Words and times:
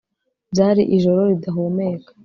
Byari 0.51 0.81
ijoro 0.95 1.19
ridahumeka 1.31 2.09